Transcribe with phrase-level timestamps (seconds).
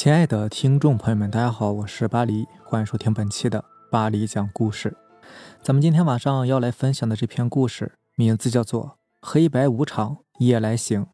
[0.00, 4.96] 亲爱的听众朋友们，大家好，我是巴黎，欢迎收听本期的巴黎讲故事。
[5.60, 8.84] 咱们今天晚上要来分享的这篇故事，名字叫做
[9.20, 11.04] 《黑白无常夜来行》。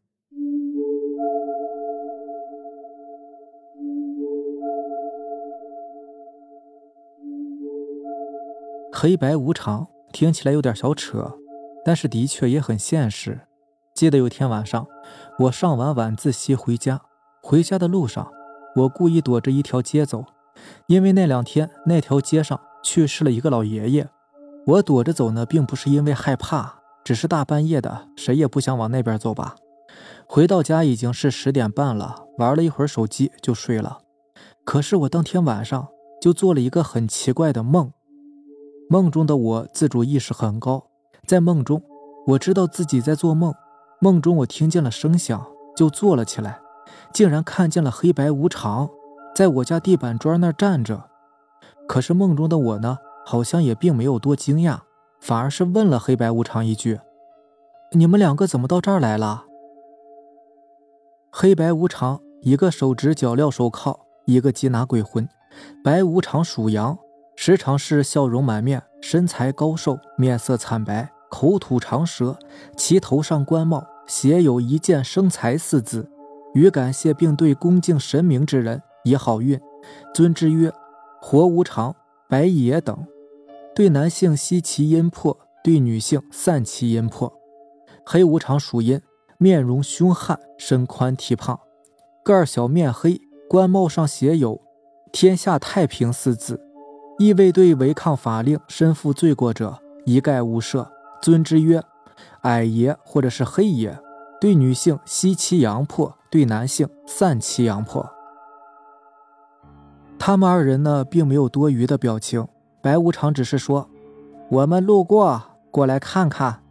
[8.93, 11.39] 黑白无常听起来有点小扯，
[11.83, 13.47] 但是的确也很现实。
[13.95, 14.85] 记得有天晚上，
[15.39, 17.01] 我上完晚自习回家，
[17.41, 18.31] 回家的路上。
[18.75, 20.25] 我故意躲着一条街走，
[20.87, 24.09] 因为那两天那条街上去世了一个老爷爷。
[24.67, 29.55] 我躲着走呢，并不是因为害怕，只是大半夜的，谁也不想往那边走吧。
[30.27, 33.99] 回到家已经是十点半了，玩了一会儿手机就睡了。
[34.65, 35.87] 可是我当天晚上
[36.19, 37.93] 就做了一个很奇怪的梦，
[38.89, 40.87] 梦中的我自主意识很高，
[41.27, 41.81] 在梦中
[42.27, 43.53] 我知道自己在做梦，
[44.01, 45.45] 梦中我听见了声响，
[45.77, 46.59] 就坐了起来。
[47.13, 48.89] 竟然看见了黑白无常，
[49.35, 51.05] 在我家地板砖那儿站着。
[51.87, 54.79] 可是梦中的我呢，好像也并没有多惊讶，
[55.19, 56.99] 反而是问了黑白无常一句
[57.93, 59.45] ：“你们两个怎么到这儿来了？”
[61.31, 65.27] 黑白无常一个手执脚镣手铐，一个缉拿鬼魂。
[65.83, 66.97] 白无常属羊，
[67.35, 72.37] 时常是笑容满面，身材高瘦，面色惨白，口吐长舌，
[72.75, 76.09] 其头上冠帽写有一件生财四字。
[76.55, 79.59] 与感谢并对恭敬神明之人以好运，
[80.13, 80.73] 尊之曰
[81.21, 81.95] 活无常、
[82.27, 83.05] 白野等。
[83.75, 87.31] 对男性吸其阴魄，对女性散其阴魄。
[88.05, 89.01] 黑无常属阴，
[89.37, 91.59] 面容凶悍，身宽体胖，
[92.23, 93.19] 个儿小，面黑，
[93.49, 94.61] 官帽上写有
[95.11, 96.61] “天下太平”四字，
[97.19, 100.87] 意味对违抗法令、身负罪过者一概无赦。
[101.21, 101.83] 尊之曰
[102.43, 103.99] 矮爷或者是黑爷。
[104.45, 108.07] 对女性吸其阳魄，对男性散其阳魄。
[110.19, 112.47] 他们二人呢，并没有多余的表情。
[112.79, 113.89] 白无常只是说
[114.51, 115.41] ：“我们路过，
[115.71, 116.61] 过来看看。”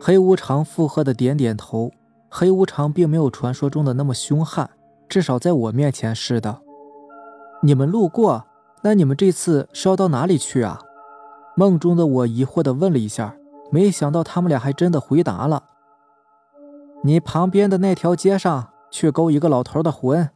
[0.00, 1.90] 黑无常附和的点点头。
[2.30, 4.70] 黑无常并没有传说中的那么凶悍，
[5.08, 6.60] 至少在我面前是的。
[7.64, 8.44] 你们路过，
[8.82, 10.78] 那你们这次是要到哪里去啊？
[11.56, 13.34] 梦中的我疑惑的问了一下，
[13.72, 15.64] 没想到他们俩还真的回答了。
[17.06, 20.30] 你旁边的那条街上去勾一个老头的魂，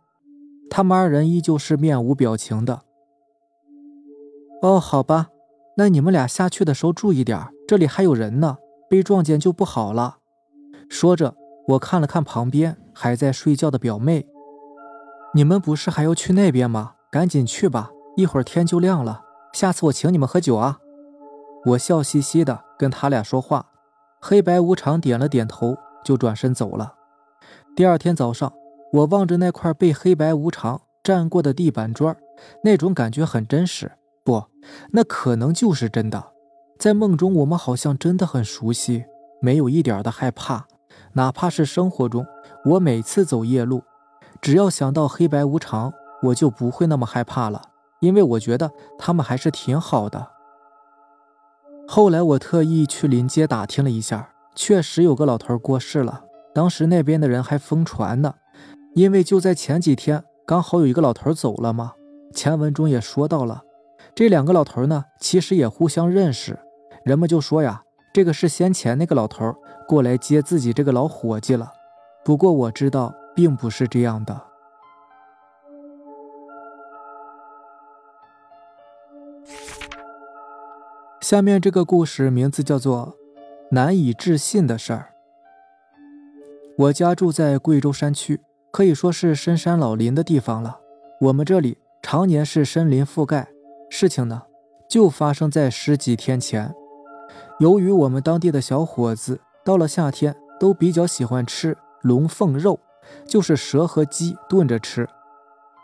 [0.68, 2.82] 他们二人依旧是面无表情的。
[4.60, 5.28] 哦，好吧，
[5.78, 10.18] 那你们俩下去的时候注意点，这里还有人呢，被撞见就不好了。
[10.90, 11.34] 说着，
[11.68, 14.26] 我看了看旁边还在睡觉的表妹，
[15.32, 16.96] 你们不是还要去那边吗？
[17.10, 19.22] 赶紧去吧，一会儿天就亮了。
[19.54, 20.80] 下次我请你们喝酒啊！
[21.64, 23.70] 我笑嘻嘻的跟他俩说话，
[24.20, 25.78] 黑白无常点了点头。
[26.04, 26.94] 就转身走了。
[27.76, 28.52] 第二天早上，
[28.92, 32.16] 我望着那块被黑白无常站过的地板砖，
[32.64, 33.92] 那种感觉很真实。
[34.24, 34.44] 不，
[34.92, 36.32] 那可能就是真的。
[36.78, 39.04] 在梦中，我们好像真的很熟悉，
[39.40, 40.66] 没有一点的害怕。
[41.14, 42.26] 哪怕是生活中，
[42.64, 43.82] 我每次走夜路，
[44.40, 45.92] 只要想到黑白无常，
[46.24, 47.62] 我就不会那么害怕了，
[48.00, 50.28] 因为我觉得他们还是挺好的。
[51.88, 54.30] 后来，我特意去临街打听了一下。
[54.58, 58.34] 确实有个老头过世了，当时那边的人还疯传呢，
[58.96, 61.92] 因为就在前几天，刚好有一个老头走了嘛。
[62.34, 63.62] 前文中也说到了，
[64.16, 66.58] 这两个老头呢，其实也互相认识，
[67.04, 69.54] 人们就说呀，这个是先前那个老头
[69.86, 71.72] 过来接自己这个老伙计了。
[72.24, 74.42] 不过我知道并不是这样的。
[81.20, 83.16] 下面这个故事名字叫做。
[83.70, 85.14] 难以置信的事儿。
[86.78, 88.40] 我家住在贵州山区，
[88.70, 90.80] 可以说是深山老林的地方了。
[91.20, 93.48] 我们这里常年是森林覆盖。
[93.90, 94.42] 事情呢，
[94.88, 96.74] 就发生在十几天前。
[97.58, 102.78] 由于我们当地的小伙子到了夏天都比较喜欢吃龙凤肉，
[103.26, 105.08] 就是蛇和鸡炖着吃。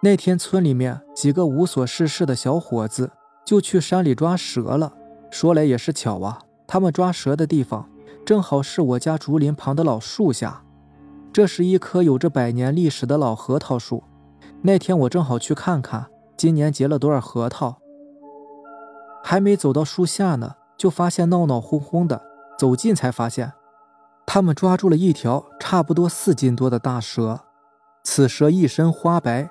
[0.02, 3.10] 那天村里面几个无所事事的小伙子
[3.44, 4.92] 就去山里抓蛇了。
[5.30, 6.43] 说来也是巧啊。
[6.74, 7.88] 他们抓蛇的地方，
[8.26, 10.64] 正好是我家竹林旁的老树下。
[11.32, 14.02] 这是一棵有着百年历史的老核桃树。
[14.62, 16.06] 那天我正好去看看，
[16.36, 17.76] 今年结了多少核桃。
[19.22, 22.20] 还没走到树下呢，就发现闹闹哄哄的。
[22.58, 23.52] 走近才发现，
[24.26, 27.42] 他们抓住了一条差不多四斤多的大蛇。
[28.02, 29.48] 此蛇一身花白，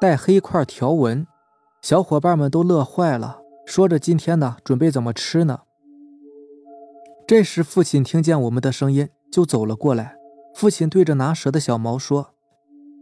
[0.00, 1.24] 带黑块条纹。
[1.80, 5.60] 小伙伴们都乐坏了，说着今天呢，准备怎么吃呢？
[7.26, 10.16] 这时，父亲听见我们的声音，就走了过来。
[10.54, 12.34] 父亲对着拿蛇的小毛说：“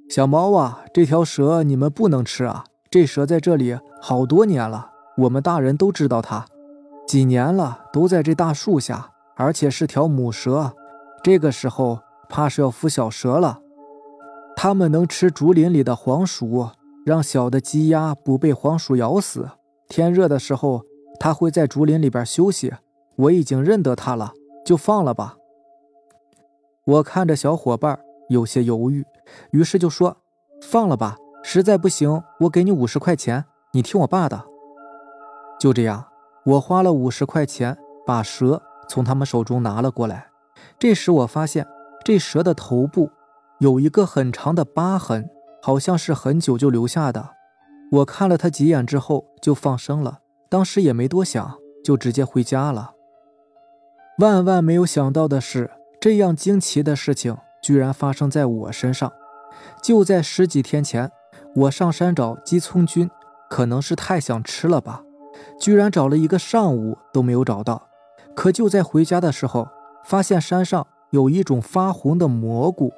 [0.09, 2.65] 小猫啊，这条蛇你们不能吃啊！
[2.89, 6.47] 这蛇在这里好多年了，我们大人都知道它，
[7.05, 10.73] 几年了都在这大树下，而且是条母蛇。
[11.25, 11.99] 这个时候
[12.29, 13.59] 怕是要孵小蛇了。
[14.55, 16.69] 它们能吃竹林里的黄鼠，
[17.05, 19.49] 让小的鸡鸭不被黄鼠咬死。
[19.89, 20.83] 天热的时候，
[21.19, 22.73] 它会在竹林里边休息。
[23.23, 24.33] 我已经认得他了，
[24.65, 25.37] 就放了吧。
[26.85, 29.05] 我看着小伙伴有些犹豫，
[29.53, 30.17] 于是就说
[30.61, 34.45] ：“放了吧，实在不行，我给你五十块钱，你听我爸的。”
[35.61, 36.07] 就这样，
[36.47, 40.29] 我花了五十块钱把蛇从他们手中拿了过来。
[40.79, 41.67] 这时我发现，
[42.05, 43.11] 这蛇的头部
[43.61, 45.31] 有一个很长的疤痕，
[45.63, 47.31] 好像是很久就留下的。
[47.93, 52.92] 我看了他几眼之后就放生了，当时也没多想，就直接回家了。
[54.19, 55.71] 万万没有想到的是，
[56.01, 59.11] 这样惊奇的事情居然发生在我身上。
[59.83, 61.11] 就在十几天前，
[61.55, 63.11] 我上山找鸡葱菌，
[63.49, 65.03] 可能是太想吃了吧，
[65.59, 67.89] 居然找了一个上午都没有找到。
[68.35, 69.69] 可就在回家的时候，
[70.05, 72.93] 发现山上有一种发红的蘑菇，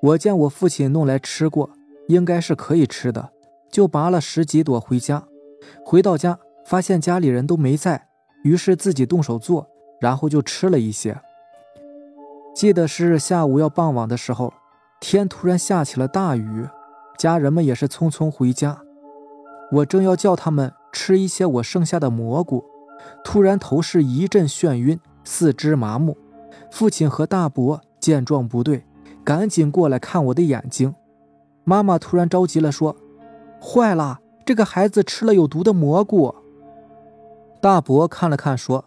[0.00, 1.70] 我见我父亲弄来吃过，
[2.08, 3.30] 应该是可以吃的，
[3.70, 5.24] 就拔了十几朵回家。
[5.84, 8.08] 回到家发现家里人都没在，
[8.44, 9.68] 于是自己动手做，
[10.02, 11.16] 然后就吃了一些。
[12.52, 14.52] 记得是下午要傍晚的时候，
[15.00, 16.66] 天突然下起了大雨，
[17.16, 18.82] 家人们也是匆匆回家。
[19.70, 22.64] 我正要叫他们吃一些我剩下的蘑菇，
[23.22, 26.18] 突然头是一阵眩晕，四肢麻木。
[26.68, 28.84] 父亲和大伯见状不对，
[29.22, 30.94] 赶紧过来看我的眼睛。
[31.62, 32.96] 妈妈突然着急了，说
[33.62, 36.34] ：“坏了，这个孩子吃了有毒的蘑菇。”
[37.62, 38.86] 大伯看了看，说：“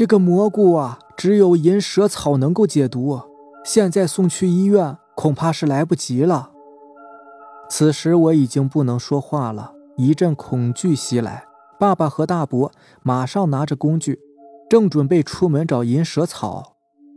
[0.00, 3.20] 这个蘑菇啊，只有银蛇草能够解毒，
[3.62, 6.52] 现在送去医院恐怕是来不及了。”
[7.68, 11.44] 此时我已经不能说话了，一阵恐惧袭来。
[11.78, 14.18] 爸爸和大伯马上拿着工具。
[14.70, 16.76] 正准备出门找银蛇草，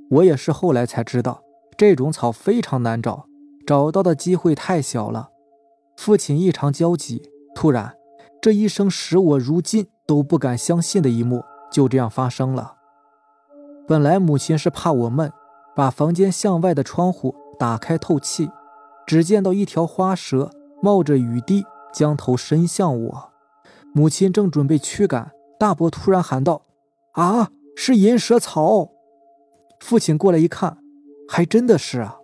[0.10, 1.42] 我也是后来才知道，
[1.78, 3.28] 这种草非常难找，
[3.66, 5.30] 找到的机会太小了。
[5.96, 7.22] 父亲异常焦急。
[7.56, 7.94] 突然，
[8.42, 12.76] 这一生使我如今都不敢相信的一幕就这样发生了。
[13.88, 15.34] 本来母亲是怕我闷，
[15.76, 18.50] 把房间向外的窗户打开透气，
[19.06, 23.32] 只见到一条花蛇冒着雨滴将头伸向我。
[23.92, 26.62] 母亲正准备驱赶，大伯突然喊道。
[27.14, 28.90] 啊，是银蛇草！
[29.80, 30.78] 父亲过来一看，
[31.28, 32.18] 还真的是啊！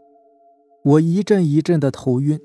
[0.83, 2.39] 我一阵一阵的头晕，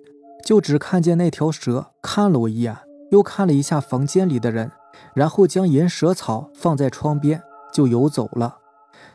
[0.44, 2.76] 就只看见那条蛇看了我一眼，
[3.12, 4.72] 又看了一下房间里的人，
[5.14, 7.42] 然后将银蛇草放在窗边
[7.72, 8.58] 就游走了。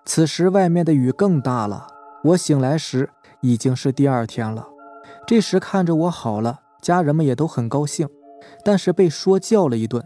[0.06, 1.88] 此时外面的雨更大了。
[2.24, 3.10] 我醒来时
[3.42, 4.68] 已经是第二天了。
[5.26, 8.10] 这时看着我好了，家人们也都很高兴，
[8.64, 10.06] 但是被说教了一顿。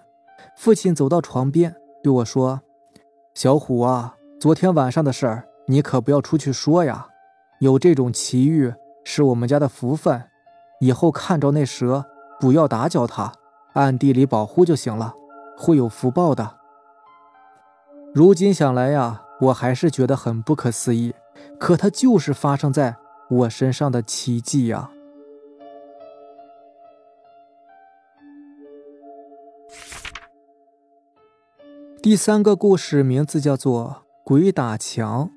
[0.55, 2.61] 父亲走到床边对我说。
[3.33, 7.07] 小虎啊，昨天晚上的事儿你可不要出去说呀！
[7.59, 8.71] 有这种奇遇
[9.03, 10.21] 是我们家的福分，
[10.79, 12.05] 以后看着那蛇
[12.39, 13.31] 不要打搅它，
[13.73, 15.15] 暗地里保护就行了，
[15.63, 16.57] 会有福报的。
[18.13, 21.15] 如今想来呀，我还是觉得很不可思议，
[21.57, 22.97] 可它就是发生在
[23.29, 24.91] 我身上的奇迹呀。
[32.01, 35.27] 第三个故事名字叫做《鬼打墙》。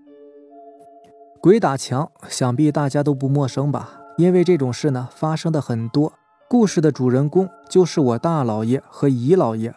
[1.41, 4.01] 鬼打墙，想必大家都不陌生吧？
[4.17, 6.15] 因为这种事呢，发生的很多。
[6.49, 9.73] 故事的主人公就是我大姥爷和姨姥爷。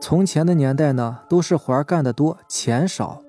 [0.00, 3.20] 从前的年代呢，都是活干得多，钱少，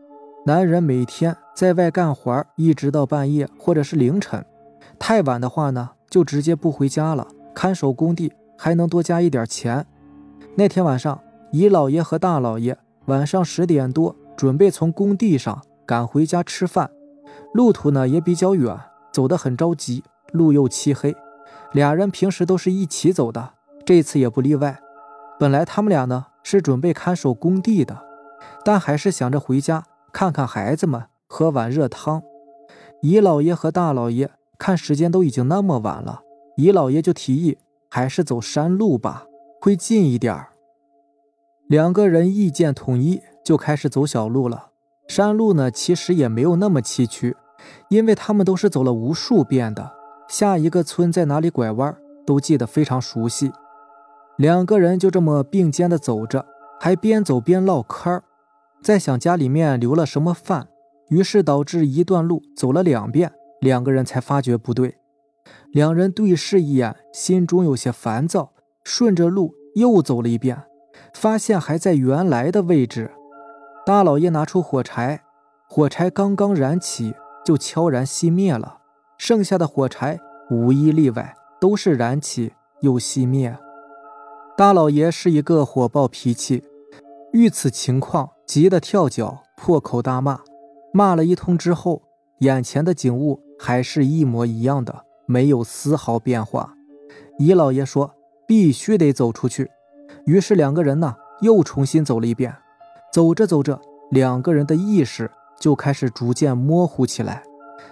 [0.46, 4.46] 男人每天在外干活，一直到半夜或者是凌晨。
[5.00, 9.86] 太晚的话呢，就直接不回家了，看守工地还能多加一点钱。
[10.56, 11.20] 那天晚上，
[11.52, 12.78] 姨姥爷和大姥爷。
[13.06, 16.92] 晚上十点多，准备从工地上赶回家吃饭，
[17.54, 18.78] 路途呢也比较远，
[19.14, 21.16] 走得很着急，路又漆黑。
[21.72, 23.52] 俩人平时都是一起走的，
[23.86, 24.78] 这次也不例外。
[25.40, 28.06] 本来他们俩呢是准备看守工地的，
[28.64, 32.24] 但还是想着回家看看孩子们，喝碗热汤。
[33.02, 36.22] 姨老爷和大老爷看时间都已经那么晚了，
[36.56, 37.58] 姨老爷就提议
[37.90, 39.26] 还是走山路吧，
[39.60, 40.54] 会近一点儿。
[41.68, 44.68] 两个人意见统一，就开始走小路了。
[45.10, 47.36] 山路呢，其实也没有那么崎岖，
[47.90, 49.92] 因为他们都是走了无数遍的。
[50.30, 53.52] 下一个村在哪里拐弯，都记得非常熟悉。
[54.38, 56.46] 两个人就这么并肩的走着，
[56.80, 58.24] 还边走边唠嗑
[58.82, 60.68] 在想家里面留了什么饭。
[61.10, 64.98] 于是导致一段路走了两遍，两个人才发觉不对。
[65.72, 68.52] 两人对视一眼，心中有些烦躁，
[68.84, 70.64] 顺着路又走了一遍，
[71.14, 73.12] 发现还在原来的位置。
[73.86, 75.22] 大老爷拿出火柴，
[75.70, 77.16] 火柴刚刚燃起，
[77.46, 78.80] 就悄然熄灭了。
[79.18, 80.20] 剩下的火柴
[80.52, 82.52] 无一例外都是燃起
[82.82, 83.58] 又熄灭。
[84.58, 86.64] 大老爷是一个火爆脾气，
[87.32, 90.40] 遇此情况急得跳脚，破口大骂。
[90.92, 92.02] 骂了一通之后，
[92.40, 95.06] 眼前的景物还是一模一样的。
[95.28, 96.74] 没有丝毫变化，
[97.38, 98.16] 姨老爷说
[98.48, 99.70] 必须得走出去，
[100.26, 102.52] 于是两个人呢又重新走了一遍。
[103.14, 107.44] 走着走着，两个人的意识就开始逐渐模糊起来。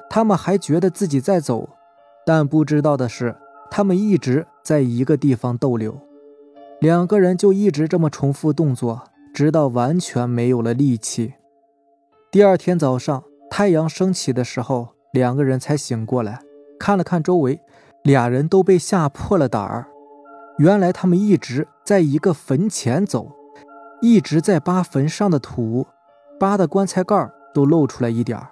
[0.09, 1.69] 他们还觉得自己在走，
[2.25, 3.35] 但不知道的是，
[3.69, 5.95] 他们一直在一个地方逗留。
[6.81, 9.03] 两个人就一直这么重复动作，
[9.33, 11.33] 直到完全没有了力气。
[12.31, 16.41] 第二天早上，太阳升起的时候，两个人才醒过来。
[16.77, 17.61] 看了看周围，
[18.03, 19.87] 俩人都被吓破了胆儿。
[20.57, 23.31] 原来他们一直在一个坟前走，
[24.01, 25.87] 一直在扒坟上的土，
[26.39, 28.49] 扒的棺材盖都露出来一点儿。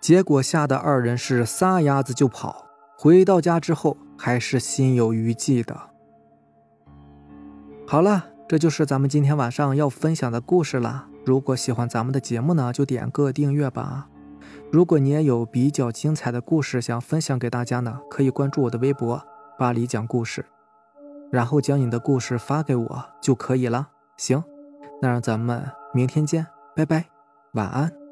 [0.00, 2.66] 结果吓得二人是撒丫子就跑。
[2.98, 5.93] 回到家之后，还是心有余悸的。
[7.86, 11.06] 好了，这就是咱们今天晚上要分享的故事了。
[11.24, 14.08] 如果喜欢咱们的节目呢，就点个订阅吧。
[14.72, 19.22] 如果你也有比较精彩的故事想分享给大家呢，可以关注我的微博
[19.58, 20.44] “巴黎讲故事”，
[21.30, 23.88] 然后将你的故事发给我就可以了。
[24.16, 24.42] 行，
[25.00, 27.06] 那让咱们明天见，拜拜，
[27.52, 28.03] 晚安。